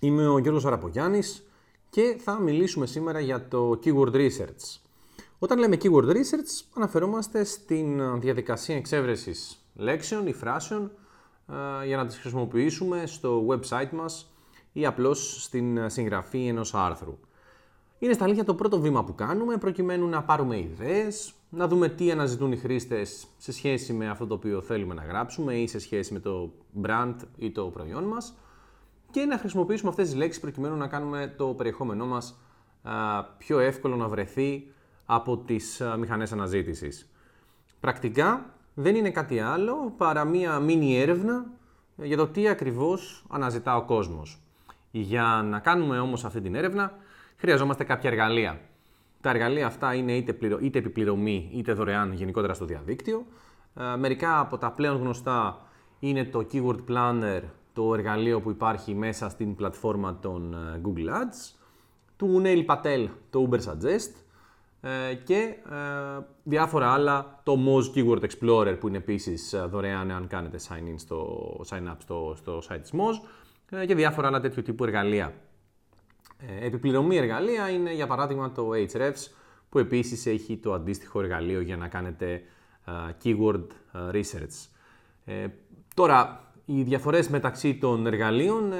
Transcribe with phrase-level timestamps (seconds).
[0.00, 1.46] Είμαι ο Γιώργος Αραπογιάννης
[1.90, 4.78] και θα μιλήσουμε σήμερα για το Keyword Research.
[5.38, 10.90] Όταν λέμε Keyword Research αναφερόμαστε στην διαδικασία εξέβρεσης λέξεων ή φράσεων
[11.82, 14.32] ε, για να τις χρησιμοποιήσουμε στο website μας
[14.72, 17.18] ή απλώς στην συγγραφή ενός άρθρου.
[17.98, 22.10] Είναι στα αλήθεια το πρώτο βήμα που κάνουμε προκειμένου να πάρουμε ιδέες, να δούμε τι
[22.10, 26.12] αναζητούν οι χρήστες σε σχέση με αυτό το οποίο θέλουμε να γράψουμε ή σε σχέση
[26.12, 26.52] με το
[26.82, 28.34] brand ή το προϊόν μας
[29.10, 32.38] και να χρησιμοποιήσουμε αυτές τις λέξεις προκειμένου να κάνουμε το περιεχόμενό μας
[33.38, 34.72] πιο εύκολο να βρεθεί
[35.06, 37.10] από τις μηχανές αναζήτησης.
[37.80, 41.46] Πρακτικά δεν είναι κάτι άλλο παρά μία μίνι έρευνα
[41.96, 44.40] για το τι ακριβώς αναζητά ο κόσμος.
[44.90, 46.92] Για να κάνουμε όμως αυτή την έρευνα
[47.36, 48.60] χρειαζόμαστε κάποια εργαλεία.
[49.20, 50.58] Τα εργαλεία αυτά είναι είτε, πληρω...
[50.60, 53.26] είτε επιπληρωμή είτε δωρεάν γενικότερα στο διαδίκτυο.
[53.98, 55.66] μερικά από τα πλέον γνωστά
[55.98, 57.40] είναι το Keyword Planner,
[57.76, 61.54] το εργαλείο που υπάρχει μέσα στην πλατφόρμα των ε, Google Ads,
[62.16, 64.12] του Neil Patel, το Uber Suggest
[64.80, 70.58] ε, και ε, διάφορα άλλα, το Moz Keyword Explorer που είναι επίσης δωρεάν αν κάνετε
[70.68, 73.28] sign, in στο, sign up στο, στο site της Moz
[73.86, 75.34] και διάφορα άλλα τέτοιου τύπου εργαλεία.
[76.60, 79.30] Επιπληρωμή εργαλεία είναι για παράδειγμα το Ahrefs
[79.68, 82.42] που επίσης έχει το αντίστοιχο εργαλείο για να κάνετε
[83.24, 83.66] keyword
[84.12, 84.68] research.
[85.94, 88.76] Τώρα, οι διαφορές μεταξύ των εργαλείων ε,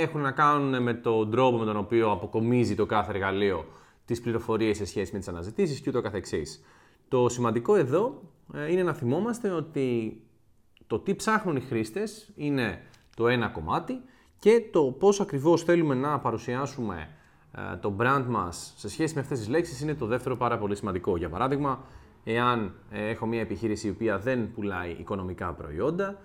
[0.00, 3.66] έχουν να κάνουν με τον τρόπο με τον οποίο αποκομίζει το κάθε εργαλείο
[4.04, 6.64] τις πληροφορίες σε σχέση με τις αναζητήσεις και ούτω καθεξής.
[7.08, 8.22] Το σημαντικό εδώ
[8.54, 10.20] ε, είναι να θυμόμαστε ότι
[10.86, 12.82] το τι ψάχνουν οι χρήστες είναι
[13.16, 14.00] το ένα κομμάτι
[14.38, 17.08] και το πώς ακριβώς θέλουμε να παρουσιάσουμε
[17.52, 20.76] ε, το brand μας σε σχέση με αυτές τις λέξεις είναι το δεύτερο πάρα πολύ
[20.76, 21.16] σημαντικό.
[21.16, 21.84] Για παράδειγμα,
[22.24, 26.16] εάν έχω μια επιχείρηση η οποία δεν πουλάει οικονομικά προϊόντα, ε,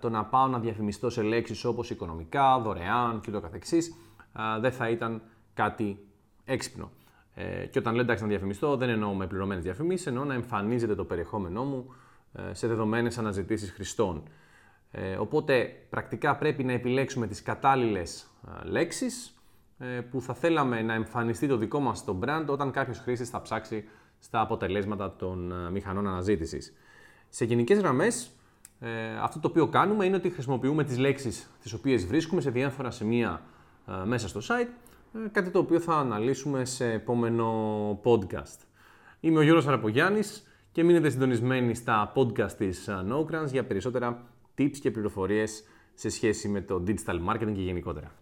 [0.00, 3.88] το να πάω να διαφημιστώ σε λέξεις όπως οικονομικά, δωρεάν και το καθεξής,
[4.36, 5.22] ε, δεν θα ήταν
[5.54, 6.06] κάτι
[6.44, 6.90] έξυπνο.
[7.34, 10.94] Ε, και όταν λέω εντάξει να διαφημιστώ, δεν εννοώ με πληρωμένες διαφημίσεις, εννοώ να εμφανίζεται
[10.94, 11.94] το περιεχόμενό μου
[12.52, 14.22] σε δεδομένες αναζητήσεις χρηστών.
[15.18, 18.26] οπότε πρακτικά πρέπει να επιλέξουμε τις κατάλληλες
[18.64, 19.34] λέξεις
[20.10, 23.84] που θα θέλαμε να εμφανιστεί το δικό μας το brand όταν κάποιος χρήστης θα ψάξει
[24.18, 26.72] στα αποτελέσματα των μηχανών αναζήτησης.
[27.28, 28.30] Σε γενικές γραμμές,
[28.84, 32.90] ε, αυτό το οποίο κάνουμε είναι ότι χρησιμοποιούμε τις λέξεις τις οποίες βρίσκουμε σε διάφορα
[32.90, 33.42] σημεία
[33.88, 34.68] ε, μέσα στο site,
[35.14, 38.58] ε, κάτι το οποίο θα αναλύσουμε σε επόμενο podcast.
[39.20, 44.22] Είμαι ο Γιώργος Αραπογιάννης και μείνετε συντονισμένοι στα podcast της Nogrants για περισσότερα
[44.58, 48.21] tips και πληροφορίες σε σχέση με το digital marketing και γενικότερα.